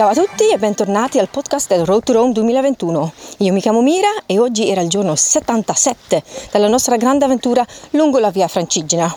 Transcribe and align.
Ciao 0.00 0.08
a 0.08 0.14
tutti 0.14 0.48
e 0.50 0.56
bentornati 0.56 1.18
al 1.18 1.28
podcast 1.28 1.68
del 1.68 1.84
Road 1.84 2.04
to 2.04 2.14
Rome 2.14 2.32
2021. 2.32 3.12
Io 3.40 3.52
mi 3.52 3.60
chiamo 3.60 3.82
Mira 3.82 4.08
e 4.24 4.38
oggi 4.38 4.66
era 4.66 4.80
il 4.80 4.88
giorno 4.88 5.14
77 5.14 6.22
della 6.52 6.68
nostra 6.68 6.96
grande 6.96 7.26
avventura 7.26 7.62
lungo 7.90 8.18
la 8.18 8.30
via 8.30 8.48
Francigena 8.48 9.14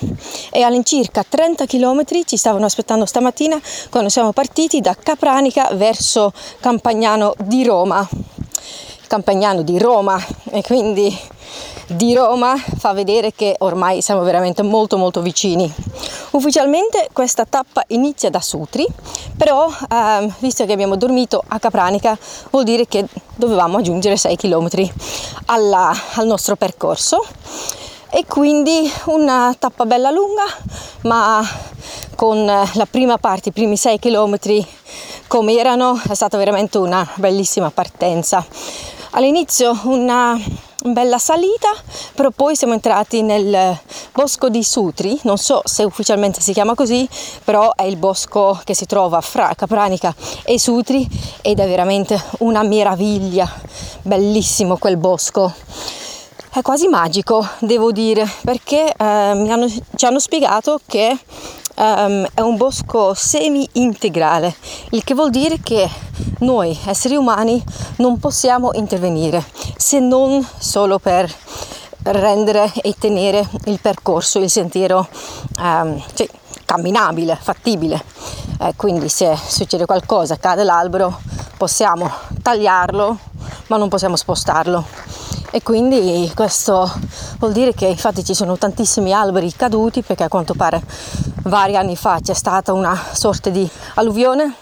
e 0.51 0.61
all'incirca 0.61 1.23
30 1.23 1.68
km 1.68 2.04
ci 2.25 2.36
stavano 2.36 2.65
aspettando 2.65 3.05
stamattina 3.05 3.57
quando 3.89 4.09
siamo 4.09 4.33
partiti 4.33 4.82
da 4.82 4.93
Capranica 4.93 5.69
verso 5.71 6.33
Campagnano 6.59 7.34
di 7.38 7.63
Roma. 7.63 8.05
Campagnano 9.07 9.61
di 9.61 9.79
Roma 9.79 10.21
e 10.52 10.61
quindi 10.63 11.18
di 11.88 12.13
Roma 12.13 12.55
fa 12.55 12.93
vedere 12.93 13.33
che 13.33 13.55
ormai 13.59 14.01
siamo 14.01 14.21
veramente 14.23 14.61
molto 14.61 14.97
molto 14.97 15.21
vicini. 15.21 15.71
Ufficialmente 16.32 17.09
questa 17.14 17.45
tappa 17.45 17.83
inizia 17.87 18.29
da 18.29 18.41
Sutri, 18.41 18.86
però 19.37 19.71
ehm, 19.89 20.33
visto 20.39 20.65
che 20.65 20.73
abbiamo 20.73 20.95
dormito 20.95 21.43
a 21.47 21.59
Capranica 21.59 22.18
vuol 22.50 22.64
dire 22.64 22.87
che 22.87 23.05
dovevamo 23.36 23.78
aggiungere 23.78 24.18
6 24.18 24.36
km 24.36 24.69
alla, 25.45 25.93
al 26.15 26.25
nostro 26.25 26.55
percorso 26.55 27.23
e 28.09 28.25
quindi 28.28 28.92
una 29.06 29.56
tappa 29.57 29.86
bella 29.86 30.11
lunga 30.11 30.43
ma 31.01 31.43
con 32.16 32.45
la 32.45 32.88
prima 32.89 33.17
parte, 33.17 33.50
i 33.50 33.52
primi 33.52 33.75
6 33.75 34.00
km 34.00 34.38
come 35.28 35.58
erano, 35.58 36.00
è 36.08 36.14
stata 36.14 36.38
veramente 36.38 36.78
una 36.78 37.08
bellissima 37.16 37.72
partenza. 37.72 38.45
All'inizio 39.11 39.80
una 39.86 40.39
bella 40.92 41.17
salita, 41.17 41.69
però 42.14 42.30
poi 42.31 42.55
siamo 42.55 42.73
entrati 42.73 43.22
nel 43.22 43.78
bosco 44.11 44.50
di 44.50 44.64
Sutri, 44.64 45.17
non 45.23 45.38
so 45.38 45.62
se 45.64 45.84
ufficialmente 45.84 46.42
si 46.42 46.53
chiama 46.53 46.76
così, 46.76 47.08
però 47.44 47.73
è 47.73 47.84
il 47.84 47.98
bosco 47.98 48.59
che 48.64 48.73
si 48.73 48.86
trova 48.86 49.22
fra 49.22 49.54
Capranica 49.56 50.14
e 50.44 50.59
Sutri 50.59 51.08
ed 51.42 51.59
è 51.59 51.67
veramente 51.67 52.22
una 52.39 52.64
meraviglia, 52.64 53.50
bellissimo 54.02 54.78
quel 54.78 54.98
bosco. 54.98 55.54
È 56.56 56.61
quasi 56.61 56.88
magico, 56.88 57.44
devo 57.59 57.92
dire, 57.92 58.30
perché 58.44 58.86
eh, 58.86 58.94
hanno, 59.04 59.67
ci 59.67 60.06
hanno 60.06 60.20
spiegato 60.20 60.80
che 60.86 61.17
um, 61.76 62.28
è 62.34 62.42
un 62.42 62.58
bosco 62.58 63.14
semi-integrale, 63.14 64.56
il 64.92 65.04
che 65.04 65.14
vuol 65.14 65.30
dire 65.30 65.60
che 65.62 65.90
noi 66.40 66.78
esseri 66.86 67.16
umani 67.16 67.64
non 67.98 68.20
possiamo 68.20 68.72
intervenire 68.74 69.44
se 69.78 70.00
non 70.00 70.46
solo 70.58 71.00
per 71.00 71.34
rendere 72.04 72.72
e 72.82 72.96
tenere 72.98 73.48
il 73.66 73.80
percorso, 73.80 74.40
il 74.40 74.50
sentiero 74.50 75.08
um, 75.60 76.02
cioè, 76.14 76.28
camminabile, 76.66 77.38
fattibile. 77.40 78.04
Eh, 78.60 78.74
quindi 78.76 79.10
se 79.10 79.38
succede 79.48 79.86
qualcosa, 79.86 80.38
cade 80.38 80.64
l'albero, 80.64 81.20
possiamo 81.58 82.10
tagliarlo, 82.42 83.18
ma 83.68 83.78
non 83.78 83.90
possiamo 83.90 84.16
spostarlo. 84.16 85.03
E 85.56 85.62
quindi 85.62 86.32
questo 86.34 86.92
vuol 87.38 87.52
dire 87.52 87.76
che 87.76 87.86
infatti 87.86 88.23
ci 88.23 88.34
sono 88.34 88.58
tantissimi 88.58 89.14
alberi 89.14 89.54
caduti 89.54 90.02
perché 90.02 90.23
a 90.23 90.28
quanto 90.28 90.56
pare 90.56 90.82
vari 91.44 91.78
anni 91.78 91.95
fa 91.95 92.18
c'è 92.20 92.34
stata 92.34 92.73
una 92.73 93.00
sorta 93.12 93.52
di 93.52 93.70
alluvione. 93.94 94.56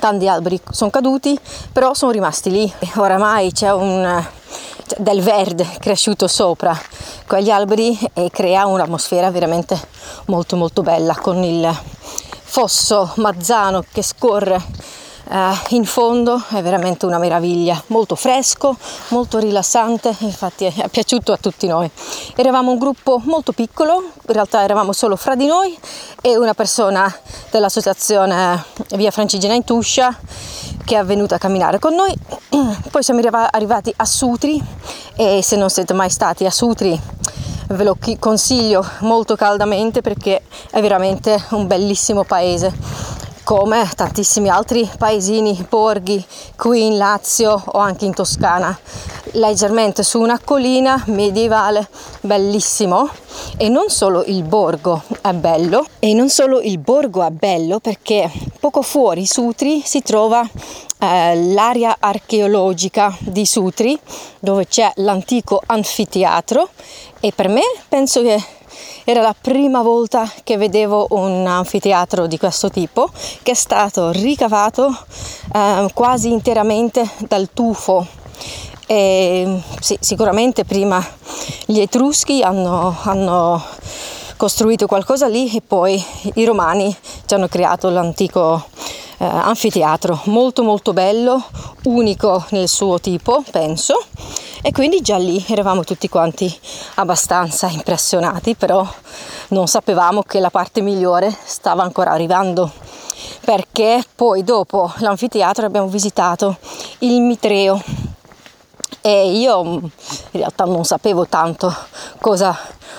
Tanti 0.00 0.26
alberi 0.26 0.60
sono 0.68 0.90
caduti 0.90 1.38
però 1.72 1.94
sono 1.94 2.10
rimasti 2.10 2.50
lì. 2.50 2.74
Oramai 2.96 3.52
c'è 3.52 3.72
un 3.72 4.26
del 4.98 5.22
verde 5.22 5.64
cresciuto 5.78 6.26
sopra 6.26 6.76
quegli 7.24 7.50
alberi 7.52 7.96
e 8.12 8.30
crea 8.32 8.66
un'atmosfera 8.66 9.30
veramente 9.30 9.80
molto 10.24 10.56
molto 10.56 10.82
bella 10.82 11.14
con 11.14 11.40
il 11.44 11.72
fosso 12.42 13.12
mazzano 13.14 13.84
che 13.92 14.02
scorre 14.02 14.60
eh, 15.30 15.52
in 15.70 15.84
fondo 15.84 16.42
è 16.50 16.60
veramente 16.60 17.06
una 17.06 17.18
meraviglia, 17.18 17.80
molto 17.88 18.16
fresco, 18.16 18.76
molto 19.08 19.38
rilassante, 19.38 20.14
infatti 20.18 20.64
è, 20.64 20.74
è 20.74 20.88
piaciuto 20.88 21.32
a 21.32 21.36
tutti 21.36 21.66
noi. 21.66 21.88
Eravamo 22.34 22.72
un 22.72 22.78
gruppo 22.78 23.20
molto 23.24 23.52
piccolo, 23.52 24.02
in 24.26 24.32
realtà 24.32 24.62
eravamo 24.62 24.92
solo 24.92 25.14
fra 25.16 25.36
di 25.36 25.46
noi 25.46 25.78
e 26.20 26.36
una 26.36 26.54
persona 26.54 27.14
dell'associazione 27.50 28.64
Via 28.96 29.10
Francigena 29.10 29.54
in 29.54 29.64
Tuscia 29.64 30.16
che 30.84 30.98
è 30.98 31.04
venuta 31.04 31.36
a 31.36 31.38
camminare 31.38 31.78
con 31.78 31.94
noi. 31.94 32.12
Poi 32.90 33.02
siamo 33.02 33.20
arrivati 33.20 33.92
a 33.96 34.04
Sutri 34.04 34.60
e 35.14 35.40
se 35.42 35.56
non 35.56 35.70
siete 35.70 35.94
mai 35.94 36.10
stati 36.10 36.44
a 36.44 36.50
Sutri 36.50 37.00
ve 37.68 37.84
lo 37.84 37.96
consiglio 38.18 38.84
molto 39.00 39.36
caldamente 39.36 40.00
perché 40.00 40.42
è 40.70 40.80
veramente 40.80 41.40
un 41.50 41.68
bellissimo 41.68 42.24
paese 42.24 43.19
come 43.50 43.84
tantissimi 43.96 44.48
altri 44.48 44.88
paesini, 44.96 45.66
borghi 45.68 46.24
qui 46.56 46.86
in 46.86 46.96
Lazio 46.96 47.60
o 47.66 47.78
anche 47.78 48.04
in 48.04 48.14
Toscana, 48.14 48.78
leggermente 49.32 50.04
su 50.04 50.20
una 50.20 50.38
collina 50.38 51.02
medievale, 51.08 51.88
bellissimo. 52.20 53.10
E 53.56 53.68
non 53.68 53.88
solo 53.88 54.22
il 54.24 54.44
borgo 54.44 55.02
è 55.20 55.32
bello, 55.32 55.84
e 55.98 56.14
non 56.14 56.28
solo 56.28 56.60
il 56.60 56.78
borgo 56.78 57.24
è 57.24 57.30
bello 57.30 57.80
perché 57.80 58.30
poco 58.60 58.82
fuori 58.82 59.26
Sutri 59.26 59.82
si 59.84 60.00
trova 60.00 60.48
eh, 60.98 61.52
l'area 61.52 61.96
archeologica 61.98 63.16
di 63.18 63.44
Sutri 63.44 63.98
dove 64.38 64.68
c'è 64.68 64.92
l'antico 64.96 65.60
anfiteatro. 65.66 66.68
E 67.18 67.32
per 67.34 67.48
me 67.48 67.62
penso 67.88 68.22
che 68.22 68.40
era 69.10 69.22
la 69.22 69.34
prima 69.38 69.82
volta 69.82 70.30
che 70.44 70.56
vedevo 70.56 71.08
un 71.10 71.44
anfiteatro 71.44 72.28
di 72.28 72.38
questo 72.38 72.70
tipo 72.70 73.10
che 73.42 73.50
è 73.50 73.54
stato 73.54 74.10
ricavato 74.12 74.96
eh, 75.52 75.90
quasi 75.92 76.30
interamente 76.30 77.08
dal 77.26 77.48
tufo. 77.52 78.06
E, 78.86 79.60
sì, 79.80 79.96
sicuramente 79.98 80.64
prima 80.64 81.04
gli 81.66 81.80
Etruschi 81.80 82.42
hanno, 82.42 82.96
hanno 83.02 83.60
costruito 84.36 84.86
qualcosa 84.86 85.26
lì 85.26 85.52
e 85.56 85.60
poi 85.60 86.02
i 86.34 86.44
Romani 86.44 86.96
ci 87.26 87.34
hanno 87.34 87.48
creato 87.48 87.90
l'antico 87.90 88.64
eh, 89.18 89.24
anfiteatro, 89.24 90.20
molto 90.26 90.62
molto 90.62 90.92
bello, 90.92 91.42
unico 91.84 92.44
nel 92.50 92.68
suo 92.68 93.00
tipo, 93.00 93.42
penso 93.50 93.94
e 94.62 94.72
quindi 94.72 95.00
già 95.00 95.16
lì 95.16 95.42
eravamo 95.48 95.84
tutti 95.84 96.08
quanti 96.08 96.54
abbastanza 96.96 97.68
impressionati, 97.68 98.54
però 98.54 98.86
non 99.48 99.66
sapevamo 99.66 100.22
che 100.22 100.38
la 100.38 100.50
parte 100.50 100.80
migliore 100.80 101.34
stava 101.44 101.82
ancora 101.82 102.10
arrivando. 102.10 102.70
Perché 103.42 104.04
poi 104.14 104.44
dopo 104.44 104.92
l'anfiteatro 104.98 105.64
abbiamo 105.66 105.88
visitato 105.88 106.58
il 106.98 107.20
Mitreo. 107.22 107.82
E 109.00 109.32
io 109.32 109.62
in 109.62 109.90
realtà 110.32 110.64
non 110.64 110.84
sapevo 110.84 111.26
tanto 111.26 111.74
cosa 112.20 112.56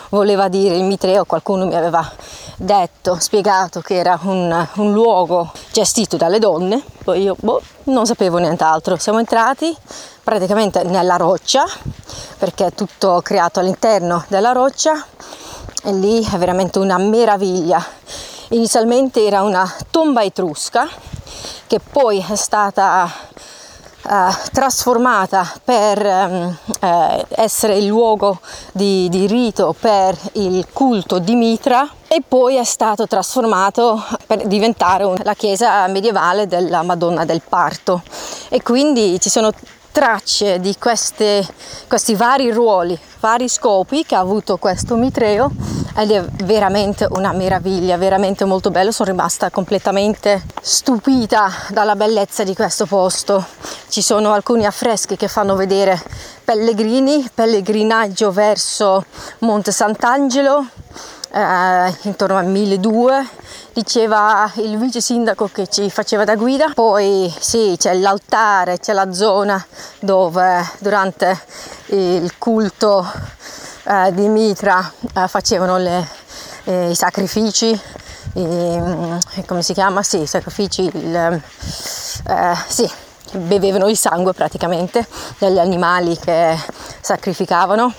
voleva 0.10 0.48
dire 0.48 0.76
il 0.76 0.84
Mitreo, 0.84 1.26
qualcuno 1.26 1.66
mi 1.66 1.76
aveva 1.76 2.10
detto, 2.58 3.18
spiegato 3.20 3.82
che 3.82 3.96
era 3.96 4.20
un, 4.24 4.68
un 4.76 4.94
luogo 4.94 5.52
gestito 5.72 6.18
dalle 6.18 6.40
donne, 6.40 6.84
poi 7.04 7.24
io 7.24 7.36
boh, 7.40 7.62
non 7.86 8.06
sapevo 8.06 8.38
nient'altro. 8.38 8.98
Siamo 8.98 9.20
entrati 9.20 9.76
praticamente 10.24 10.84
nella 10.84 11.16
roccia, 11.16 11.66
perché 12.38 12.68
è 12.68 12.74
tutto 12.74 13.22
creato 13.22 13.60
all'interno 13.60 14.24
della 14.28 14.52
roccia 14.52 15.06
e 15.84 15.94
lì 15.94 16.24
è 16.24 16.38
veramente 16.38 16.80
una 16.80 16.98
meraviglia. 16.98 17.84
Inizialmente 18.50 19.26
era 19.26 19.42
una 19.42 19.70
tomba 19.90 20.24
etrusca 20.24 20.88
che 21.68 21.80
poi 21.80 22.24
è 22.28 22.36
stata 22.36 23.10
trasformata 24.52 25.50
per 25.64 26.04
um, 26.04 26.58
eh, 26.80 27.26
essere 27.30 27.78
il 27.78 27.86
luogo 27.86 28.40
di, 28.72 29.08
di, 29.10 29.28
rito 29.28 29.76
per 29.80 30.18
il 30.34 30.66
culto 30.74 31.20
di 31.20 31.36
Mitra 31.36 31.88
e 32.08 32.22
poi 32.28 32.56
è 32.56 32.64
stato 32.64 33.08
trasformato 33.08 34.04
per 34.26 34.48
diventare 34.48 35.06
la 35.24 35.34
chiesa 35.34 35.88
medievale 35.88 36.48
della 36.48 36.82
Madonna 36.82 37.26
del 37.26 37.42
Parto. 37.48 38.02
E 38.50 38.62
quindi 38.62 39.20
ci 39.20 39.30
sono 39.30 39.52
tracce 39.92 40.60
di 40.60 40.76
queste, 40.78 41.46
questi 41.88 42.16
vari 42.16 42.52
ruoli, 42.52 42.98
vari 43.20 43.48
scopi 43.48 44.04
che 44.06 44.16
ha 44.16 44.20
avuto 44.20 44.58
questo 44.58 44.96
mitreo 44.96 45.52
ed 45.96 46.12
è 46.12 46.24
veramente 46.44 47.08
una 47.10 47.32
meraviglia, 47.34 47.98
veramente 47.98 48.46
molto 48.46 48.72
bello. 48.72 48.92
Sono 48.92 49.12
rimasta 49.12 49.50
completamente 49.50 50.44
stupita 50.62 51.52
dalla 51.70 51.96
bellezza 51.96 52.44
di 52.44 52.56
questo 52.56 52.86
posto. 52.86 53.46
Ci 53.88 54.02
sono 54.02 54.34
alcuni 54.34 54.66
affreschi 54.66 55.18
che 55.18 55.28
fanno 55.28 55.56
vedere 55.56 56.02
pellegrini, 56.44 57.30
pellegrinaggio 57.34 58.32
verso 58.32 59.06
Monte 59.40 59.72
Sant'Angelo, 59.72 60.66
eh, 61.32 61.96
intorno 62.04 62.38
al 62.38 62.46
1200 62.46 63.40
diceva 63.74 64.52
il 64.56 64.78
vice 64.78 65.00
sindaco 65.00 65.50
che 65.52 65.68
ci 65.68 65.90
faceva 65.90 66.26
da 66.26 66.36
guida 66.36 66.72
poi 66.74 67.34
sì 67.40 67.76
c'è 67.78 67.94
l'altare 67.94 68.80
c'è 68.80 68.92
la 68.92 69.14
zona 69.14 69.66
dove 70.00 70.70
durante 70.80 71.40
il 71.88 72.34
culto 72.38 73.10
eh, 73.92 74.14
di 74.14 74.28
Mitra 74.30 74.90
eh, 75.16 75.28
facevano 75.28 75.78
le, 75.78 76.08
eh, 76.64 76.92
i 76.92 76.96
sacrifici 76.96 77.78
i, 78.34 78.82
come 79.46 79.62
si 79.62 79.74
chiama? 79.74 80.02
sì 80.02 80.22
i 80.22 80.28
sacrifici 80.28 80.84
il, 80.84 81.16
eh, 81.16 82.56
sì, 82.68 82.90
bevevano 83.34 83.90
il 83.90 83.98
sangue 83.98 84.32
praticamente 84.32 85.06
degli 85.38 85.60
animali 85.60 86.18
che 86.18 86.58
sacrificavano 87.02 87.94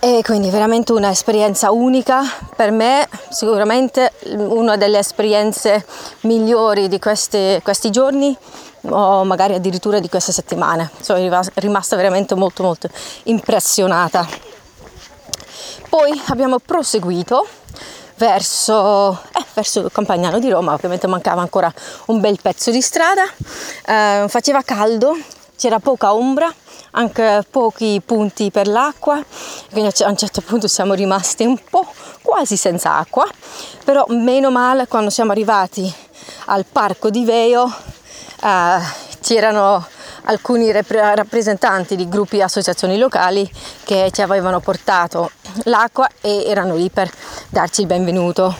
e 0.00 0.20
quindi 0.22 0.50
veramente 0.50 0.92
un'esperienza 0.92 1.72
unica 1.72 2.20
per 2.54 2.70
me, 2.70 3.08
sicuramente 3.30 4.12
una 4.36 4.76
delle 4.76 4.98
esperienze 4.98 5.84
migliori 6.20 6.86
di 6.86 7.00
questi, 7.00 7.58
questi 7.64 7.90
giorni 7.90 8.36
o 8.82 9.24
magari 9.24 9.54
addirittura 9.54 9.98
di 9.98 10.08
queste 10.08 10.30
settimane. 10.30 10.88
Sono 11.00 11.18
rimasta 11.54 11.96
veramente 11.96 12.36
molto 12.36 12.62
molto 12.62 12.88
impressionata. 13.24 14.47
Poi 15.88 16.20
abbiamo 16.26 16.58
proseguito 16.58 17.46
verso, 18.16 19.12
eh, 19.32 19.44
verso 19.54 19.88
Campagnano 19.90 20.38
di 20.38 20.50
Roma, 20.50 20.74
ovviamente 20.74 21.06
mancava 21.06 21.40
ancora 21.40 21.72
un 22.06 22.20
bel 22.20 22.38
pezzo 22.42 22.70
di 22.70 22.82
strada, 22.82 23.22
eh, 23.86 24.26
faceva 24.28 24.62
caldo, 24.62 25.16
c'era 25.56 25.78
poca 25.78 26.12
ombra, 26.12 26.52
anche 26.92 27.42
pochi 27.50 28.02
punti 28.04 28.50
per 28.50 28.68
l'acqua, 28.68 29.24
quindi 29.70 29.90
a 30.02 30.08
un 30.08 30.16
certo 30.16 30.42
punto 30.42 30.68
siamo 30.68 30.92
rimasti 30.92 31.44
un 31.44 31.58
po' 31.70 31.86
quasi 32.20 32.56
senza 32.58 32.96
acqua, 32.96 33.24
però 33.84 34.04
meno 34.08 34.50
male 34.50 34.88
quando 34.88 35.08
siamo 35.08 35.32
arrivati 35.32 35.90
al 36.46 36.66
parco 36.66 37.08
di 37.08 37.24
Veo 37.24 37.72
eh, 38.42 38.78
c'erano 39.20 39.86
alcuni 40.28 40.70
rappresentanti 40.72 41.96
di 41.96 42.08
gruppi 42.08 42.38
e 42.38 42.42
associazioni 42.42 42.98
locali 42.98 43.50
che 43.84 44.10
ci 44.12 44.22
avevano 44.22 44.60
portato 44.60 45.30
l'acqua 45.64 46.08
e 46.20 46.44
erano 46.46 46.76
lì 46.76 46.90
per 46.90 47.10
darci 47.48 47.82
il 47.82 47.86
benvenuto. 47.86 48.54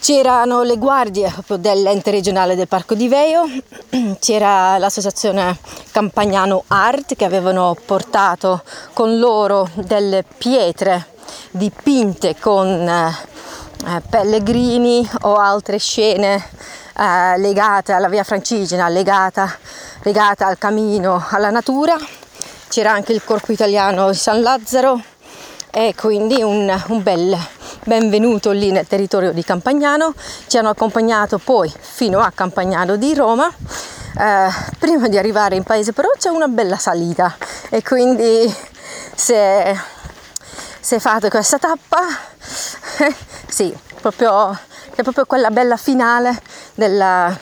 C'erano 0.00 0.62
le 0.62 0.78
guardie 0.78 1.32
dell'ente 1.58 2.10
regionale 2.10 2.56
del 2.56 2.66
Parco 2.66 2.94
di 2.94 3.06
Veio, 3.06 3.44
c'era 4.18 4.76
l'associazione 4.78 5.56
Campagnano 5.92 6.64
Art 6.68 7.14
che 7.14 7.24
avevano 7.24 7.76
portato 7.84 8.62
con 8.92 9.18
loro 9.18 9.68
delle 9.74 10.24
pietre 10.38 11.10
dipinte 11.50 12.34
con 12.38 12.88
eh, 12.88 14.02
pellegrini 14.08 15.08
o 15.22 15.34
altre 15.34 15.78
scene 15.78 16.48
eh, 16.98 17.38
legate 17.38 17.92
alla 17.92 18.08
via 18.08 18.24
Francigena, 18.24 18.88
legata, 18.88 19.50
legata 20.02 20.46
al 20.46 20.58
cammino, 20.58 21.24
alla 21.30 21.50
natura. 21.50 21.96
C'era 22.68 22.92
anche 22.92 23.12
il 23.12 23.22
corpo 23.24 23.52
italiano 23.52 24.10
di 24.10 24.16
San 24.16 24.40
Lazzaro 24.40 25.02
e 25.70 25.94
quindi 25.96 26.42
un, 26.42 26.82
un 26.88 27.02
bel 27.02 27.36
benvenuto 27.84 28.50
lì 28.52 28.70
nel 28.70 28.86
territorio 28.86 29.32
di 29.32 29.42
Campagnano, 29.42 30.14
ci 30.46 30.56
hanno 30.56 30.68
accompagnato 30.68 31.38
poi 31.38 31.72
fino 31.78 32.20
a 32.20 32.30
Campagnano 32.34 32.96
di 32.96 33.14
Roma. 33.14 33.50
Eh, 34.18 34.48
prima 34.78 35.08
di 35.08 35.16
arrivare 35.16 35.56
in 35.56 35.62
paese 35.62 35.94
però 35.94 36.10
c'è 36.18 36.28
una 36.28 36.46
bella 36.46 36.76
salita 36.76 37.34
e 37.70 37.82
quindi 37.82 38.54
se, 39.14 39.74
se 40.78 41.00
fate 41.00 41.30
questa 41.30 41.56
tappa 41.56 42.00
sì, 43.48 43.74
proprio, 44.02 44.50
è 44.94 45.02
proprio 45.02 45.24
quella 45.24 45.50
bella 45.50 45.78
finale 45.78 46.38
della, 46.74 47.36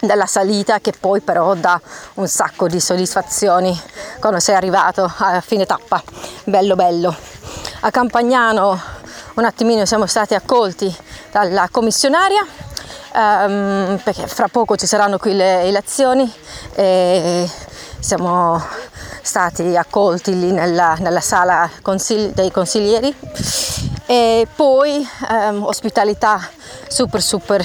della 0.00 0.26
salita 0.26 0.80
che 0.80 0.92
poi 0.98 1.20
però 1.20 1.54
dà 1.54 1.80
un 2.14 2.28
sacco 2.28 2.68
di 2.68 2.80
soddisfazioni 2.80 3.78
quando 4.20 4.40
sei 4.40 4.54
arrivato 4.54 5.10
a 5.18 5.40
fine 5.40 5.66
tappa. 5.66 6.02
Bello 6.44 6.74
bello. 6.74 7.14
A 7.80 7.90
Campagnano 7.90 8.80
un 9.34 9.44
attimino 9.44 9.84
siamo 9.84 10.06
stati 10.06 10.34
accolti 10.34 10.94
dalla 11.32 11.68
commissionaria 11.70 12.46
um, 13.14 14.00
perché 14.02 14.26
fra 14.26 14.48
poco 14.48 14.76
ci 14.76 14.86
saranno 14.86 15.18
qui 15.18 15.34
le 15.34 15.62
elezioni 15.62 16.32
e 16.74 17.50
siamo 17.98 18.62
stati 19.22 19.76
accolti 19.76 20.38
lì 20.38 20.52
nella, 20.52 20.96
nella 21.00 21.20
sala 21.20 21.68
consigli, 21.82 22.32
dei 22.32 22.50
consiglieri. 22.50 23.14
E 24.06 24.46
poi 24.54 25.06
um, 25.30 25.64
ospitalità 25.64 26.46
super 26.88 27.22
super 27.22 27.64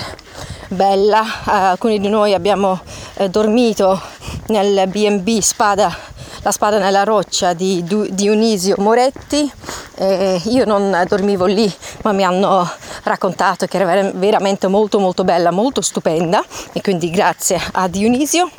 bella. 0.69 1.21
Uh, 1.21 1.49
alcuni 1.49 1.99
di 1.99 2.07
noi 2.07 2.33
abbiamo 2.33 2.79
eh, 3.15 3.29
dormito 3.29 4.01
nel 4.47 4.87
B&B 4.87 5.39
Spada 5.39 6.09
la 6.41 6.51
spada 6.51 6.77
nella 6.77 7.03
roccia 7.03 7.53
di 7.53 7.83
Dionisio 8.11 8.75
Moretti. 8.79 9.51
Eh, 9.95 10.41
io 10.45 10.65
non 10.65 11.03
dormivo 11.07 11.45
lì, 11.45 11.71
ma 12.03 12.11
mi 12.11 12.23
hanno 12.23 12.69
raccontato 13.03 13.65
che 13.65 13.77
era 13.77 14.11
veramente 14.13 14.67
molto 14.67 14.99
molto 14.99 15.23
bella, 15.23 15.51
molto 15.51 15.81
stupenda. 15.81 16.43
E 16.71 16.81
quindi 16.81 17.09
grazie 17.09 17.59
a 17.73 17.87
Dionisio. 17.87 18.49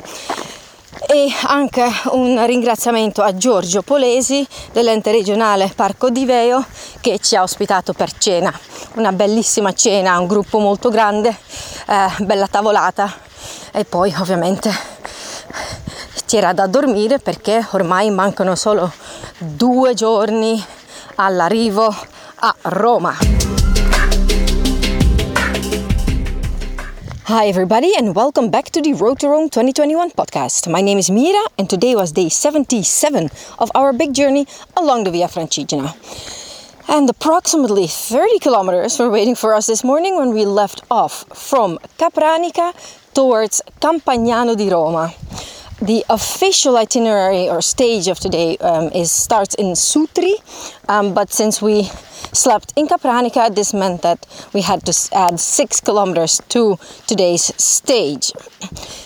E 1.07 1.29
anche 1.45 1.83
un 2.11 2.45
ringraziamento 2.45 3.23
a 3.23 3.35
Giorgio 3.35 3.81
Polesi 3.81 4.47
dell'ente 4.71 5.11
regionale 5.11 5.71
Parco 5.75 6.09
di 6.09 6.25
Veo 6.25 6.63
che 7.01 7.17
ci 7.19 7.35
ha 7.35 7.41
ospitato 7.41 7.93
per 7.93 8.11
cena, 8.17 8.53
una 8.95 9.11
bellissima 9.11 9.73
cena, 9.73 10.19
un 10.19 10.27
gruppo 10.27 10.59
molto 10.59 10.89
grande, 10.89 11.35
eh, 11.87 12.23
bella 12.23 12.47
tavolata 12.47 13.11
e 13.71 13.85
poi 13.85 14.13
ovviamente 14.19 14.71
c'era 16.25 16.53
da 16.53 16.67
dormire 16.67 17.19
perché 17.19 17.65
ormai 17.71 18.09
mancano 18.09 18.55
solo 18.55 18.91
due 19.37 19.93
giorni 19.93 20.63
all'arrivo 21.15 21.93
a 22.35 22.55
Roma. 22.61 23.15
Hi, 27.25 27.47
everybody, 27.47 27.95
and 27.95 28.13
welcome 28.13 28.49
back 28.49 28.71
to 28.71 28.81
the 28.81 28.93
Road 28.93 29.19
to 29.19 29.27
Rome 29.27 29.47
2021 29.47 30.11
podcast. 30.15 30.67
My 30.69 30.81
name 30.81 30.97
is 30.97 31.09
Mira, 31.09 31.41
and 31.57 31.69
today 31.69 31.95
was 31.95 32.11
day 32.11 32.27
77 32.27 33.29
of 33.59 33.69
our 33.73 33.93
big 33.93 34.11
journey 34.11 34.45
along 34.75 35.05
the 35.05 35.11
Via 35.11 35.27
Francigena. 35.27 35.95
And 36.91 37.09
approximately 37.09 37.87
30 37.87 38.39
kilometers 38.39 38.99
were 38.99 39.09
waiting 39.09 39.33
for 39.33 39.55
us 39.55 39.65
this 39.67 39.81
morning 39.81 40.17
when 40.17 40.33
we 40.33 40.43
left 40.43 40.83
off 40.91 41.23
from 41.33 41.79
Capranica 41.97 42.73
towards 43.13 43.61
Campagnano 43.79 44.57
di 44.57 44.67
Roma 44.67 45.30
the 45.81 46.05
official 46.09 46.77
itinerary 46.77 47.49
or 47.49 47.61
stage 47.61 48.07
of 48.07 48.19
today 48.19 48.57
um, 48.57 48.91
is 48.93 49.11
starts 49.11 49.55
in 49.55 49.73
Sutri, 49.73 50.35
um, 50.87 51.13
but 51.13 51.31
since 51.31 51.61
we 51.61 51.83
slept 52.33 52.71
in 52.75 52.87
Capranica, 52.87 53.53
this 53.53 53.73
meant 53.73 54.03
that 54.03 54.25
we 54.53 54.61
had 54.61 54.85
to 54.85 55.09
add 55.13 55.39
six 55.39 55.81
kilometers 55.81 56.39
to 56.49 56.77
today's 57.07 57.51
stage. 57.61 58.31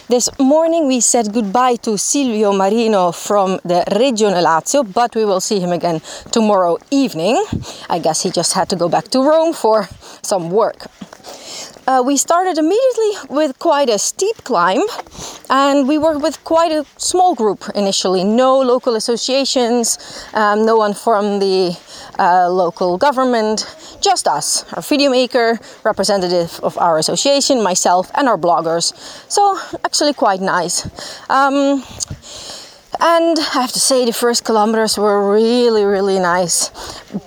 This 0.09 0.29
morning 0.37 0.87
we 0.87 0.99
said 0.99 1.33
goodbye 1.33 1.77
to 1.77 1.97
Silvio 1.97 2.51
Marino 2.51 3.11
from 3.11 3.59
the 3.63 3.83
Regione 3.91 4.43
Lazio, 4.43 4.83
but 4.83 5.15
we 5.15 5.23
will 5.23 5.41
see 5.41 5.59
him 5.59 5.71
again 5.71 6.01
tomorrow 6.31 6.77
evening. 6.91 7.43
I 7.89 7.99
guess 7.99 8.21
he 8.21 8.31
just 8.31 8.53
had 8.53 8.69
to 8.69 8.75
go 8.75 8.89
back 8.89 9.05
to 9.09 9.19
Rome 9.19 9.53
for 9.53 9.87
some 10.21 10.51
work. 10.51 10.87
Uh, 11.87 12.01
we 12.03 12.17
started 12.17 12.57
immediately 12.57 13.11
with 13.29 13.59
quite 13.59 13.89
a 13.89 13.99
steep 13.99 14.35
climb 14.43 14.81
and 15.51 15.87
we 15.87 15.99
were 15.99 16.17
with 16.17 16.43
quite 16.43 16.71
a 16.71 16.83
small 16.97 17.35
group 17.35 17.63
initially. 17.75 18.23
No 18.23 18.59
local 18.59 18.95
associations 18.95 19.99
um, 20.33 20.65
no 20.65 20.77
one 20.77 20.95
from 20.95 21.39
the 21.39 21.77
uh, 22.17 22.49
local 22.49 22.97
government 22.97 23.75
just 24.01 24.27
us 24.27 24.65
our 24.73 24.81
video 24.81 25.11
maker 25.11 25.59
representative 25.83 26.59
of 26.63 26.75
our 26.79 26.97
association 26.97 27.61
myself 27.61 28.09
and 28.15 28.27
our 28.27 28.37
bloggers. 28.37 28.93
So 29.29 29.59
actually 29.83 30.13
quite 30.13 30.41
nice. 30.41 30.87
Um, 31.29 31.83
and 32.99 33.39
I 33.39 33.61
have 33.61 33.71
to 33.73 33.79
say, 33.79 34.05
the 34.05 34.13
first 34.13 34.43
kilometers 34.43 34.97
were 34.97 35.33
really, 35.33 35.83
really 35.83 36.19
nice. 36.19 36.69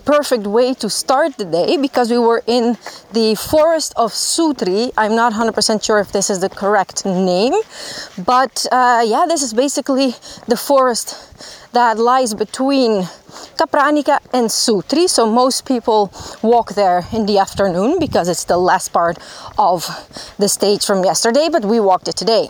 Perfect 0.05 0.47
way 0.47 0.75
to 0.75 0.89
start 0.89 1.37
the 1.37 1.45
day 1.45 1.77
because 1.77 2.11
we 2.11 2.19
were 2.19 2.43
in 2.47 2.77
the 3.13 3.35
forest 3.35 3.93
of 3.97 4.13
Sutri. 4.13 4.93
I'm 4.97 5.15
not 5.15 5.33
100% 5.33 5.85
sure 5.85 5.99
if 5.99 6.13
this 6.13 6.31
is 6.31 6.41
the 6.41 6.49
correct 6.49 7.05
name, 7.05 7.55
but 8.25 8.67
uh, 8.71 9.05
yeah, 9.07 9.27
this 9.27 9.43
is 9.43 9.53
basically 9.55 10.15
the 10.47 10.57
forest 10.57 11.17
that 11.73 11.99
lies 11.99 12.35
between 12.35 13.03
Capranica 13.57 14.19
and 14.33 14.49
Sutri. 14.49 15.09
So 15.09 15.31
most 15.31 15.67
people 15.67 16.13
walk 16.43 16.75
there 16.75 17.05
in 17.13 17.27
the 17.27 17.39
afternoon 17.39 17.99
because 17.99 18.29
it's 18.29 18.45
the 18.45 18.57
last 18.57 18.93
part 18.93 19.19
of 19.59 19.87
the 20.39 20.49
stage 20.49 20.85
from 20.85 21.05
yesterday, 21.05 21.49
but 21.51 21.65
we 21.65 21.81
walked 21.81 22.09
it 22.09 22.17
today. 22.17 22.49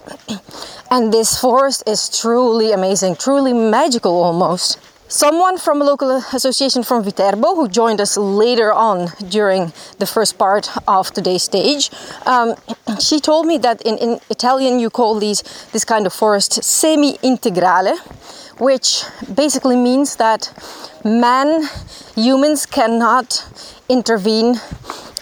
And 0.91 1.13
this 1.13 1.39
forest 1.39 1.83
is 1.87 2.09
truly 2.09 2.73
amazing, 2.73 3.17
truly 3.17 3.53
magical 3.53 4.23
almost. 4.23 4.79
Someone 5.11 5.59
from 5.59 5.83
a 5.83 5.85
local 5.85 6.11
association 6.33 6.83
from 6.83 7.03
Viterbo 7.03 7.55
who 7.55 7.69
joined 7.69 8.01
us 8.01 8.17
later 8.17 8.73
on 8.73 9.09
during 9.29 9.73
the 9.99 10.07
first 10.07 10.39
part 10.39 10.71
of 10.87 11.11
today's 11.11 11.43
stage, 11.43 11.91
um, 12.27 12.55
she 13.01 13.21
told 13.21 13.47
me 13.47 13.59
that 13.59 13.83
in, 13.83 13.99
in 13.99 14.21
Italian 14.31 14.79
you 14.79 14.91
call 14.91 15.19
these 15.19 15.43
this 15.73 15.85
kind 15.85 16.07
of 16.07 16.13
forest 16.13 16.63
semi-integrale, 16.63 17.99
which 18.59 19.05
basically 19.35 19.77
means 19.77 20.17
that 20.17 20.53
man, 21.05 21.69
humans 22.15 22.67
cannot 22.67 23.47
intervene 23.89 24.57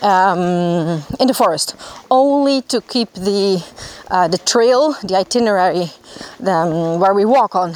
um, 0.02 1.02
in 1.20 1.26
the 1.28 1.34
forest, 1.34 1.74
only 2.10 2.62
to 2.62 2.80
keep 2.80 3.12
the 3.14 3.64
uh, 4.10 4.28
the 4.28 4.38
trail, 4.38 4.92
the 5.02 5.16
itinerary, 5.16 5.90
the, 6.38 6.52
um, 6.52 7.00
where 7.00 7.14
we 7.14 7.24
walk 7.24 7.54
on, 7.54 7.74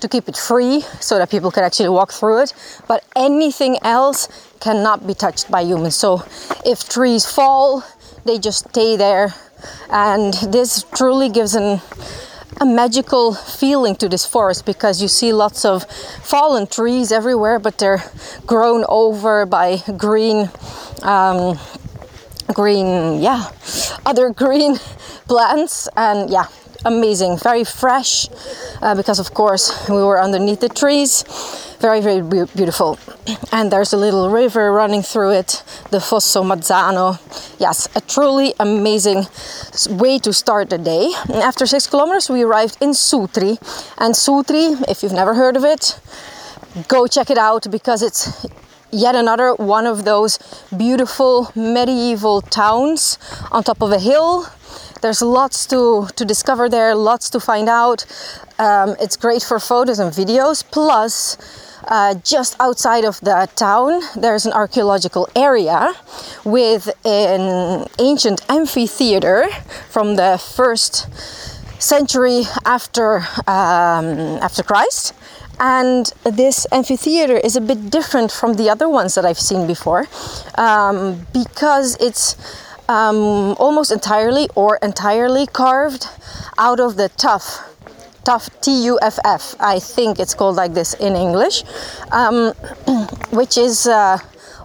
to 0.00 0.08
keep 0.08 0.28
it 0.28 0.36
free 0.36 0.80
so 1.00 1.18
that 1.18 1.30
people 1.30 1.50
can 1.50 1.64
actually 1.64 1.88
walk 1.88 2.12
through 2.12 2.42
it. 2.42 2.54
But 2.86 3.04
anything 3.16 3.78
else 3.82 4.28
cannot 4.60 5.06
be 5.06 5.14
touched 5.14 5.50
by 5.50 5.62
humans. 5.62 5.96
So 5.96 6.24
if 6.64 6.88
trees 6.88 7.26
fall, 7.26 7.84
they 8.24 8.38
just 8.38 8.68
stay 8.70 8.96
there, 8.96 9.34
and 9.90 10.34
this 10.52 10.84
truly 10.94 11.28
gives 11.28 11.54
an 11.54 11.80
a 12.60 12.66
magical 12.66 13.34
feeling 13.34 13.94
to 13.96 14.08
this 14.08 14.26
forest 14.26 14.66
because 14.66 15.00
you 15.00 15.08
see 15.08 15.32
lots 15.32 15.64
of 15.64 15.84
fallen 16.22 16.66
trees 16.66 17.12
everywhere, 17.12 17.58
but 17.58 17.78
they're 17.78 18.02
grown 18.46 18.84
over 18.88 19.46
by 19.46 19.78
green, 19.96 20.50
um, 21.02 21.58
green, 22.52 23.20
yeah, 23.20 23.50
other 24.04 24.30
green 24.44 24.76
plants, 25.28 25.88
and 25.96 26.30
yeah, 26.30 26.46
amazing, 26.84 27.38
very 27.38 27.64
fresh 27.64 28.28
uh, 28.82 28.94
because, 28.94 29.18
of 29.18 29.34
course, 29.34 29.88
we 29.88 29.96
were 29.96 30.20
underneath 30.20 30.60
the 30.60 30.68
trees. 30.68 31.24
Very, 31.80 32.00
very 32.00 32.22
be- 32.22 32.50
beautiful. 32.56 32.98
And 33.52 33.70
there's 33.70 33.92
a 33.92 33.96
little 33.96 34.30
river 34.30 34.72
running 34.72 35.02
through 35.02 35.32
it, 35.32 35.62
the 35.90 36.00
Fosso 36.00 36.42
Mazzano. 36.42 37.18
Yes, 37.60 37.88
a 37.94 38.00
truly 38.00 38.54
amazing 38.58 39.26
way 39.90 40.18
to 40.18 40.32
start 40.32 40.70
the 40.70 40.78
day. 40.78 41.12
After 41.32 41.66
six 41.66 41.86
kilometers, 41.86 42.28
we 42.28 42.42
arrived 42.42 42.78
in 42.80 42.90
Sutri. 42.90 43.58
And 43.98 44.14
Sutri, 44.14 44.82
if 44.88 45.02
you've 45.02 45.12
never 45.12 45.34
heard 45.34 45.56
of 45.56 45.64
it, 45.64 46.00
go 46.88 47.06
check 47.06 47.30
it 47.30 47.38
out 47.38 47.70
because 47.70 48.02
it's 48.02 48.46
yet 48.90 49.14
another 49.14 49.54
one 49.54 49.86
of 49.86 50.04
those 50.04 50.38
beautiful 50.76 51.52
medieval 51.54 52.40
towns 52.40 53.18
on 53.52 53.62
top 53.62 53.82
of 53.82 53.92
a 53.92 53.98
hill 53.98 54.46
there's 55.00 55.22
lots 55.22 55.66
to, 55.66 56.08
to 56.16 56.24
discover 56.24 56.68
there, 56.68 56.94
lots 56.94 57.30
to 57.30 57.40
find 57.40 57.68
out. 57.68 58.04
Um, 58.58 58.96
it's 59.00 59.16
great 59.16 59.42
for 59.42 59.58
photos 59.58 59.98
and 59.98 60.12
videos. 60.12 60.64
Plus, 60.68 61.36
uh, 61.88 62.14
just 62.22 62.56
outside 62.60 63.04
of 63.04 63.20
the 63.20 63.48
town, 63.56 64.02
there's 64.16 64.46
an 64.46 64.52
archaeological 64.52 65.28
area 65.34 65.94
with 66.44 66.88
an 67.04 67.86
ancient 67.98 68.44
amphitheater 68.50 69.48
from 69.90 70.16
the 70.16 70.38
first 70.56 71.08
century 71.80 72.42
after 72.64 73.18
um, 73.46 74.38
after 74.42 74.62
Christ. 74.62 75.14
And 75.60 76.12
this 76.24 76.66
amphitheater 76.70 77.36
is 77.36 77.56
a 77.56 77.60
bit 77.60 77.90
different 77.90 78.30
from 78.30 78.54
the 78.54 78.70
other 78.70 78.88
ones 78.88 79.14
that 79.16 79.24
I've 79.24 79.40
seen 79.40 79.66
before 79.66 80.06
um, 80.56 81.26
because 81.32 81.96
it's 82.00 82.36
um, 82.88 83.54
almost 83.58 83.92
entirely 83.92 84.48
or 84.54 84.78
entirely 84.82 85.46
carved 85.46 86.06
out 86.56 86.80
of 86.80 86.96
the 86.96 87.08
tuff. 87.10 87.64
Tuff, 88.24 88.50
T 88.60 88.84
U 88.84 88.98
F 89.00 89.18
F, 89.24 89.54
I 89.58 89.78
think 89.78 90.18
it's 90.18 90.34
called 90.34 90.56
like 90.56 90.74
this 90.74 90.92
in 90.94 91.16
English, 91.16 91.64
um, 92.12 92.52
which 93.30 93.56
is 93.56 93.86
uh, 93.86 94.18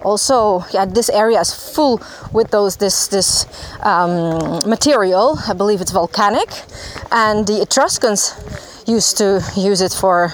also 0.03 0.65
yeah 0.73 0.83
this 0.85 1.09
area 1.09 1.39
is 1.39 1.53
full 1.53 2.01
with 2.33 2.51
those 2.51 2.75
this 2.77 3.07
this 3.07 3.45
um, 3.81 4.59
material. 4.67 5.39
I 5.47 5.53
believe 5.53 5.79
it's 5.79 5.91
volcanic. 5.91 6.49
And 7.11 7.47
the 7.47 7.61
etruscans 7.61 8.33
used 8.85 9.17
to 9.17 9.41
use 9.55 9.81
it 9.81 9.93
for 9.93 10.33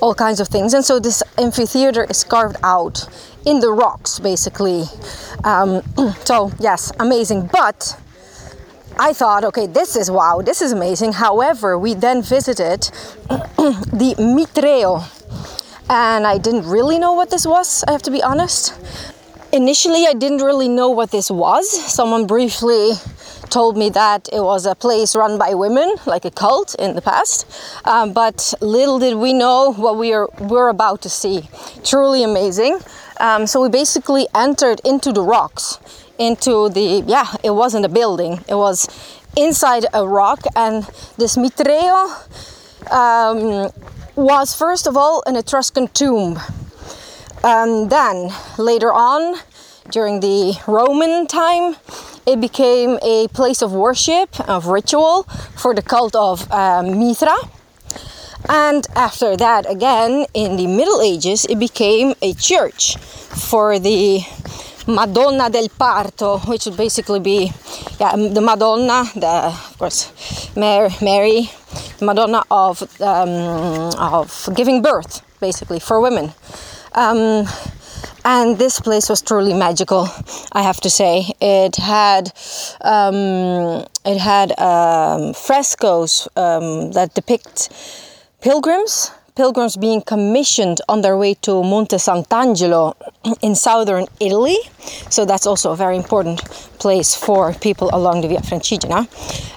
all 0.00 0.14
kinds 0.14 0.40
of 0.40 0.48
things. 0.48 0.74
And 0.74 0.84
so 0.84 0.98
this 0.98 1.22
amphitheater 1.38 2.04
is 2.10 2.24
carved 2.24 2.56
out 2.62 3.06
in 3.46 3.60
the 3.60 3.70
rocks 3.70 4.18
basically 4.18 4.84
um, 5.44 5.82
so 6.24 6.50
yes 6.58 6.92
amazing 6.98 7.48
but 7.52 7.96
I 8.96 9.12
thought, 9.12 9.42
okay, 9.44 9.66
this 9.66 9.96
is 9.96 10.08
wow, 10.08 10.40
this 10.40 10.62
is 10.62 10.70
amazing. 10.70 11.14
However, 11.14 11.76
we 11.76 11.94
then 11.94 12.22
visited 12.22 12.82
the 13.28 14.14
Mitreo, 14.18 15.02
and 15.90 16.24
I 16.24 16.38
didn't 16.38 16.66
really 16.68 16.98
know 16.98 17.12
what 17.12 17.28
this 17.28 17.44
was, 17.44 17.82
I 17.88 17.92
have 17.92 18.02
to 18.02 18.12
be 18.12 18.22
honest. 18.22 18.72
Initially, 19.52 20.06
I 20.06 20.14
didn't 20.14 20.42
really 20.42 20.68
know 20.68 20.90
what 20.90 21.10
this 21.10 21.28
was. 21.30 21.68
Someone 21.70 22.26
briefly 22.26 22.92
told 23.50 23.76
me 23.76 23.88
that 23.90 24.28
it 24.32 24.40
was 24.40 24.66
a 24.66 24.74
place 24.74 25.14
run 25.14 25.38
by 25.38 25.54
women, 25.54 25.94
like 26.06 26.24
a 26.24 26.30
cult 26.30 26.74
in 26.76 26.94
the 26.94 27.02
past. 27.02 27.46
Um, 27.84 28.12
but 28.12 28.54
little 28.60 28.98
did 28.98 29.14
we 29.16 29.32
know 29.32 29.72
what 29.72 29.96
we 29.96 30.12
are, 30.12 30.28
were 30.40 30.68
about 30.68 31.02
to 31.02 31.08
see. 31.08 31.48
Truly 31.84 32.24
amazing. 32.24 32.80
Um, 33.20 33.46
so 33.46 33.62
we 33.62 33.68
basically 33.68 34.26
entered 34.34 34.80
into 34.84 35.12
the 35.12 35.22
rocks, 35.22 35.78
into 36.18 36.68
the, 36.68 37.04
yeah, 37.06 37.34
it 37.42 37.50
wasn't 37.50 37.84
a 37.84 37.88
building, 37.88 38.40
it 38.48 38.54
was 38.54 38.88
inside 39.36 39.86
a 39.92 40.06
rock. 40.06 40.40
And 40.56 40.84
this 41.16 41.36
Mitreo 41.36 42.10
um, 42.90 43.70
was, 44.16 44.54
first 44.54 44.86
of 44.86 44.96
all, 44.96 45.22
an 45.26 45.36
Etruscan 45.36 45.88
tomb. 45.88 46.38
Um, 47.42 47.88
then, 47.88 48.32
later 48.58 48.92
on, 48.92 49.36
during 49.90 50.20
the 50.20 50.54
Roman 50.66 51.26
time, 51.26 51.76
it 52.26 52.40
became 52.40 52.98
a 53.02 53.28
place 53.28 53.60
of 53.60 53.72
worship, 53.72 54.40
of 54.48 54.66
ritual 54.66 55.24
for 55.56 55.74
the 55.74 55.82
cult 55.82 56.16
of 56.16 56.50
uh, 56.50 56.82
Mithra. 56.82 57.36
And 58.48 58.86
after 58.94 59.36
that, 59.36 59.70
again, 59.70 60.26
in 60.34 60.56
the 60.56 60.66
Middle 60.66 61.00
Ages, 61.00 61.46
it 61.46 61.58
became 61.58 62.14
a 62.20 62.34
church 62.34 62.96
for 62.98 63.78
the 63.78 64.20
Madonna 64.86 65.48
del 65.48 65.68
Parto, 65.68 66.46
which 66.46 66.66
would 66.66 66.76
basically 66.76 67.20
be 67.20 67.50
yeah, 67.98 68.14
the 68.16 68.40
Madonna, 68.42 69.04
the, 69.14 69.26
of 69.26 69.78
course, 69.78 70.54
Mary, 70.56 70.90
Mary 71.00 71.50
Madonna 72.02 72.42
of, 72.50 72.82
um, 73.00 73.90
of 73.98 74.48
giving 74.54 74.82
birth, 74.82 75.22
basically, 75.40 75.80
for 75.80 76.00
women. 76.00 76.32
Um, 76.92 77.46
and 78.26 78.58
this 78.58 78.80
place 78.80 79.08
was 79.08 79.20
truly 79.20 79.52
magical 79.52 80.08
i 80.52 80.62
have 80.62 80.80
to 80.80 80.88
say 80.88 81.30
it 81.40 81.76
had 81.76 82.32
um, 82.80 83.84
it 84.04 84.18
had 84.18 84.58
um, 84.58 85.34
frescoes 85.34 86.26
um, 86.36 86.92
that 86.92 87.12
depict 87.14 87.68
pilgrims? 88.44 89.10
Pilgrims 89.34 89.76
being 89.76 90.02
commissioned 90.02 90.80
on 90.86 91.00
their 91.00 91.16
way 91.16 91.32
to 91.46 91.62
monte 91.64 91.96
sant'angelo 91.96 92.94
in 93.40 93.54
southern 93.54 94.06
italy. 94.20 94.58
So 95.08 95.24
that's 95.24 95.46
also 95.46 95.72
a 95.72 95.76
very 95.76 95.96
important 95.96 96.44
place 96.78 97.16
for 97.16 97.54
people 97.54 97.88
along 97.92 98.20
the 98.20 98.28
via 98.28 98.40
francigena. 98.40 99.08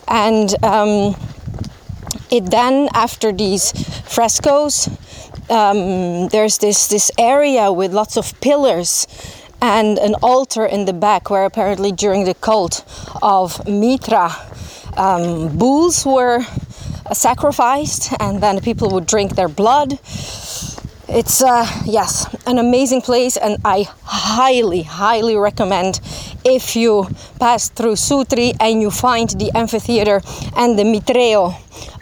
And 0.07 0.55
um, 0.63 1.15
it 2.31 2.49
then 2.49 2.87
after 2.93 3.33
these 3.33 3.73
frescoes 4.07 4.87
um, 5.49 6.29
there's 6.29 6.57
this 6.57 6.87
this 6.87 7.11
area 7.17 7.71
with 7.71 7.93
lots 7.93 8.17
of 8.17 8.39
pillars 8.39 9.05
and 9.61 9.97
an 9.99 10.15
altar 10.21 10.65
in 10.65 10.85
the 10.85 10.93
back 10.93 11.29
where 11.29 11.45
apparently 11.45 11.91
during 11.91 12.23
the 12.23 12.35
cult 12.35 12.85
of 13.21 13.67
Mithra 13.67 14.31
um, 14.95 15.57
bulls 15.57 16.05
were 16.05 16.39
sacrificed 17.13 18.13
and 18.19 18.41
then 18.41 18.59
people 18.61 18.89
would 18.89 19.05
drink 19.05 19.35
their 19.35 19.47
blood 19.47 19.99
it's 21.09 21.41
uh, 21.41 21.65
yes 21.85 22.27
an 22.45 22.57
amazing 22.57 23.01
place 23.01 23.37
and 23.37 23.57
i 23.63 23.83
highly 24.03 24.81
highly 24.83 25.35
recommend 25.35 26.01
if 26.43 26.75
you 26.75 27.07
pass 27.39 27.69
through 27.69 27.93
sutri 27.93 28.55
and 28.59 28.81
you 28.81 28.91
find 28.91 29.29
the 29.31 29.49
amphitheater 29.55 30.21
and 30.55 30.77
the 30.77 30.83
mitreo 30.83 31.55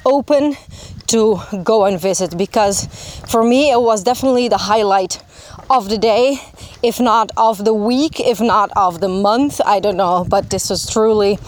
open 0.05 0.55
to 1.07 1.39
go 1.63 1.85
and 1.85 1.99
visit 1.99 2.35
because 2.37 2.87
for 3.27 3.43
me 3.43 3.71
it 3.71 3.79
was 3.79 4.03
definitely 4.03 4.47
the 4.47 4.57
highlight 4.57 5.21
of 5.69 5.89
the 5.89 5.97
day, 5.97 6.37
if 6.83 6.99
not 6.99 7.31
of 7.37 7.65
the 7.65 7.73
week, 7.73 8.19
if 8.19 8.39
not 8.39 8.69
of 8.75 8.99
the 8.99 9.09
month. 9.09 9.61
I 9.65 9.79
don't 9.79 9.97
know, 9.97 10.25
but 10.27 10.49
this 10.49 10.69
was 10.69 10.87
truly 10.89 11.39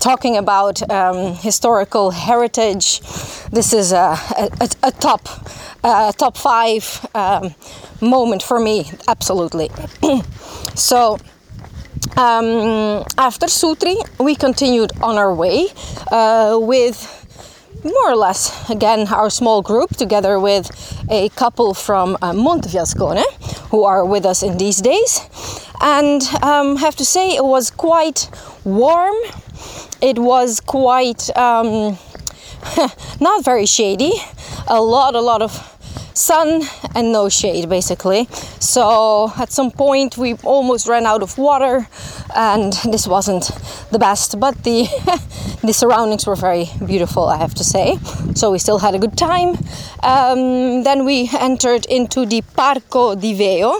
talking 0.00 0.36
about 0.36 0.82
um, 0.90 1.34
historical 1.34 2.10
heritage. 2.10 3.00
This 3.50 3.72
is 3.72 3.92
a, 3.92 4.16
a, 4.36 4.68
a 4.82 4.90
top 4.90 5.28
top 6.16 6.36
five 6.36 7.06
um, 7.14 7.54
moment 8.00 8.42
for 8.42 8.58
me, 8.58 8.90
absolutely. 9.08 9.70
so. 10.74 11.18
Um, 12.16 13.04
after 13.18 13.46
Sutri, 13.46 13.94
we 14.18 14.34
continued 14.34 14.90
on 15.02 15.16
our 15.16 15.32
way 15.32 15.68
uh, 16.10 16.58
with 16.60 17.20
more 17.84 18.10
or 18.10 18.16
less 18.16 18.68
again 18.68 19.06
our 19.08 19.30
small 19.30 19.62
group 19.62 19.90
together 19.96 20.38
with 20.38 20.70
a 21.10 21.28
couple 21.30 21.72
from 21.74 22.16
uh, 22.20 22.32
Montefiascone 22.32 23.22
who 23.70 23.84
are 23.84 24.04
with 24.04 24.26
us 24.26 24.42
in 24.42 24.58
these 24.58 24.80
days 24.80 25.20
and 25.80 26.22
um, 26.42 26.76
have 26.76 26.96
to 26.96 27.04
say 27.04 27.34
it 27.34 27.44
was 27.44 27.70
quite 27.70 28.28
warm 28.64 29.14
it 30.02 30.18
was 30.18 30.60
quite 30.60 31.34
um, 31.36 31.98
not 33.20 33.44
very 33.44 33.66
shady 33.66 34.12
a 34.68 34.80
lot 34.80 35.14
a 35.14 35.20
lot 35.20 35.42
of 35.42 35.52
sun 36.14 36.62
and 36.94 37.12
no 37.12 37.28
shade 37.28 37.68
basically. 37.68 38.28
So 38.58 39.32
at 39.36 39.50
some 39.52 39.70
point 39.70 40.16
we 40.16 40.34
almost 40.44 40.86
ran 40.88 41.06
out 41.06 41.22
of 41.22 41.38
water 41.38 41.88
and 42.34 42.72
this 42.84 43.06
wasn't 43.06 43.50
the 43.90 43.98
best, 43.98 44.38
but 44.38 44.62
the 44.64 44.84
the 45.62 45.72
surroundings 45.72 46.26
were 46.26 46.36
very 46.36 46.68
beautiful, 46.86 47.24
I 47.28 47.36
have 47.36 47.54
to 47.54 47.64
say. 47.64 47.98
So 48.34 48.50
we 48.52 48.58
still 48.58 48.78
had 48.78 48.94
a 48.94 48.98
good 48.98 49.16
time. 49.16 49.58
Um, 50.02 50.82
then 50.84 51.04
we 51.04 51.30
entered 51.38 51.86
into 51.86 52.26
the 52.26 52.42
Parco 52.56 53.20
di 53.20 53.34
Veio, 53.34 53.72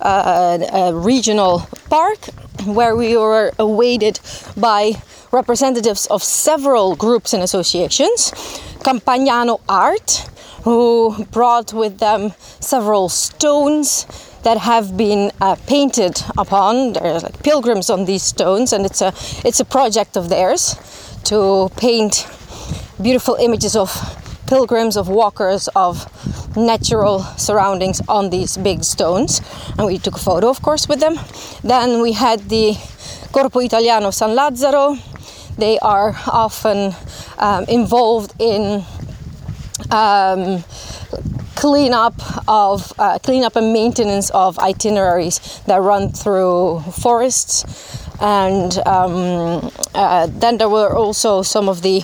uh, 0.00 0.58
a 0.72 0.94
regional 0.94 1.66
park 1.88 2.30
where 2.66 2.96
we 2.96 3.16
were 3.16 3.52
awaited 3.58 4.20
by 4.56 5.02
representatives 5.32 6.06
of 6.06 6.22
several 6.22 6.96
groups 6.96 7.32
and 7.32 7.42
associations. 7.42 8.32
Campagnano 8.82 9.60
Art, 9.68 10.28
who 10.64 11.26
brought 11.30 11.72
with 11.72 11.98
them 11.98 12.32
several 12.60 13.08
stones 13.08 14.06
that 14.42 14.58
have 14.58 14.96
been 14.96 15.30
uh, 15.40 15.56
painted 15.66 16.22
upon. 16.38 16.94
There 16.94 17.04
are 17.04 17.20
like 17.20 17.42
pilgrims 17.42 17.90
on 17.90 18.04
these 18.06 18.22
stones, 18.22 18.72
and 18.72 18.86
it's 18.86 19.02
a 19.02 19.12
it's 19.44 19.60
a 19.60 19.64
project 19.64 20.16
of 20.16 20.28
theirs 20.28 20.76
to 21.24 21.70
paint 21.76 22.26
beautiful 23.00 23.36
images 23.36 23.76
of 23.76 23.90
pilgrims, 24.46 24.96
of 24.96 25.08
walkers, 25.08 25.68
of 25.76 26.06
natural 26.56 27.20
surroundings 27.36 28.00
on 28.08 28.30
these 28.30 28.56
big 28.56 28.84
stones. 28.84 29.40
And 29.78 29.86
we 29.86 29.98
took 29.98 30.16
a 30.16 30.18
photo, 30.18 30.48
of 30.48 30.62
course, 30.62 30.88
with 30.88 31.00
them. 31.00 31.18
Then 31.62 32.02
we 32.02 32.12
had 32.12 32.48
the 32.48 32.76
Corpo 33.32 33.60
Italiano 33.60 34.10
San 34.10 34.30
Lazzaro. 34.30 34.98
They 35.56 35.78
are 35.78 36.14
often 36.26 36.94
um, 37.38 37.64
involved 37.64 38.34
in 38.38 38.84
um, 39.90 40.64
cleanup 41.60 42.14
of 42.48 42.92
uh, 42.98 43.18
cleanup 43.18 43.56
and 43.56 43.72
maintenance 43.72 44.30
of 44.30 44.58
itineraries 44.58 45.60
that 45.66 45.80
run 45.82 46.10
through 46.10 46.80
forests, 47.02 47.64
and 48.20 48.78
um, 48.86 49.70
uh, 49.94 50.26
then 50.26 50.56
there 50.56 50.70
were 50.70 50.96
also 50.96 51.42
some 51.42 51.68
of 51.68 51.82
the 51.82 52.02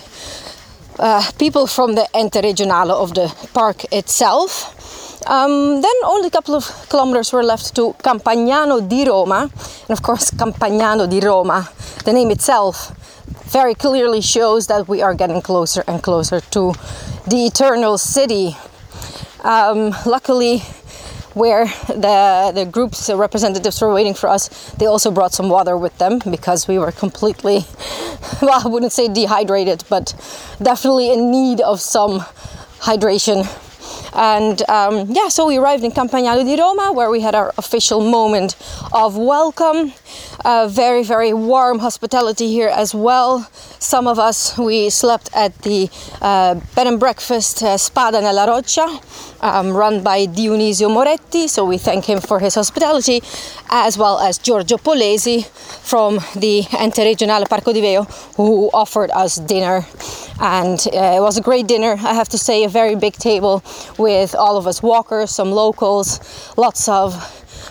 uh, 0.99 1.23
people 1.37 1.67
from 1.67 1.95
the 1.95 2.07
ente 2.13 2.41
regionale 2.41 2.91
of 2.91 3.13
the 3.13 3.27
park 3.53 3.85
itself. 3.91 4.73
Um, 5.27 5.81
then 5.81 5.95
only 6.05 6.27
a 6.27 6.31
couple 6.31 6.55
of 6.55 6.65
kilometers 6.89 7.33
were 7.33 7.43
left 7.43 7.75
to 7.75 7.93
Campagnano 8.03 8.87
di 8.87 9.03
Roma, 9.03 9.49
and 9.51 9.89
of 9.89 10.01
course 10.01 10.31
Campagnano 10.31 11.07
di 11.09 11.19
Roma, 11.19 11.69
the 12.05 12.13
name 12.13 12.31
itself 12.31 12.93
very 13.51 13.75
clearly 13.75 14.21
shows 14.21 14.67
that 14.67 14.87
we 14.87 15.01
are 15.01 15.13
getting 15.13 15.41
closer 15.41 15.83
and 15.87 16.01
closer 16.01 16.39
to 16.51 16.73
the 17.27 17.45
eternal 17.45 17.97
city. 17.97 18.55
Um, 19.43 19.93
luckily, 20.05 20.63
where 21.37 21.65
the, 21.87 22.51
the 22.53 22.65
group's 22.65 23.09
representatives 23.09 23.79
were 23.81 23.93
waiting 23.93 24.13
for 24.13 24.27
us, 24.27 24.71
they 24.73 24.85
also 24.85 25.11
brought 25.11 25.33
some 25.33 25.49
water 25.49 25.77
with 25.77 25.97
them 25.97 26.19
because 26.29 26.67
we 26.67 26.79
were 26.79 26.91
completely, 26.91 27.65
well, 28.41 28.61
I 28.65 28.67
wouldn't 28.67 28.91
say 28.91 29.07
dehydrated, 29.07 29.83
but 29.89 30.13
definitely 30.61 31.13
in 31.13 31.31
need 31.31 31.61
of 31.61 31.79
some 31.79 32.21
hydration. 32.79 33.45
And 34.17 34.67
um, 34.67 35.05
yeah, 35.11 35.29
so 35.29 35.45
we 35.45 35.57
arrived 35.57 35.83
in 35.83 35.91
Campagnano 35.91 36.43
di 36.43 36.59
Roma 36.59 36.91
where 36.91 37.11
we 37.11 37.21
had 37.21 37.35
our 37.35 37.53
official 37.57 38.01
moment 38.01 38.55
of 38.91 39.15
welcome. 39.15 39.93
Very, 40.43 41.03
very 41.03 41.33
warm 41.33 41.79
hospitality 41.79 42.47
here 42.47 42.69
as 42.69 42.95
well. 42.95 43.47
Some 43.79 44.07
of 44.07 44.17
us, 44.17 44.57
we 44.57 44.89
slept 44.89 45.29
at 45.35 45.55
the 45.61 45.89
uh, 46.21 46.55
bed 46.73 46.87
and 46.87 46.99
breakfast 46.99 47.61
uh, 47.61 47.77
Spada 47.77 48.21
nella 48.21 48.47
Roccia, 48.47 48.87
um, 49.41 49.71
run 49.71 50.01
by 50.01 50.25
Dionisio 50.25 50.89
Moretti. 50.89 51.47
So 51.47 51.63
we 51.63 51.77
thank 51.77 52.05
him 52.05 52.19
for 52.19 52.39
his 52.39 52.55
hospitality, 52.55 53.21
as 53.69 53.97
well 53.97 54.17
as 54.19 54.39
Giorgio 54.39 54.77
Polesi 54.77 55.45
from 55.45 56.15
the 56.35 56.63
Ente 56.71 57.03
Regionale 57.03 57.45
Parco 57.47 57.71
di 57.71 57.81
Veio, 57.81 58.07
who 58.35 58.69
offered 58.73 59.11
us 59.11 59.35
dinner. 59.35 59.85
And 60.39 60.79
uh, 60.93 61.17
it 61.17 61.21
was 61.21 61.37
a 61.37 61.41
great 61.41 61.67
dinner, 61.67 61.93
I 61.93 62.13
have 62.13 62.29
to 62.29 62.37
say, 62.37 62.63
a 62.63 62.69
very 62.69 62.95
big 62.95 63.13
table 63.13 63.63
with 64.07 64.33
all 64.35 64.55
of 64.57 64.65
us 64.67 64.81
walkers, 64.81 65.31
some 65.31 65.51
locals, 65.51 66.19
lots 66.55 66.87
of 66.87 67.13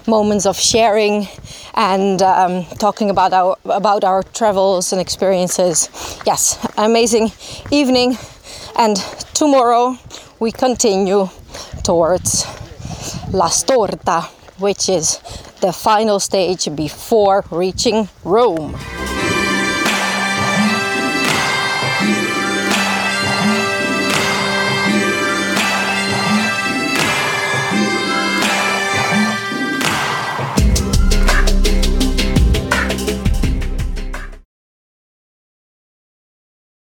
moments 0.07 0.45
of 0.47 0.57
sharing 0.57 1.27
and 1.75 2.21
um, 2.21 2.65
talking 2.79 3.09
about 3.11 3.33
our 3.33 3.57
about 3.65 4.05
our 4.05 4.23
travels 4.23 4.93
and 4.93 5.01
experiences. 5.01 5.89
Yes, 6.27 6.59
amazing 6.77 7.33
evening, 7.71 8.19
and 8.77 8.97
tomorrow 9.33 9.97
we 10.39 10.53
continue 10.53 11.29
towards 11.83 12.45
La 13.33 13.49
Storta, 13.49 14.25
which 14.59 14.89
is 14.89 15.19
the 15.61 15.73
final 15.73 16.21
stage 16.21 16.69
before 16.77 17.45
reaching 17.51 18.09
Rome. 18.25 18.77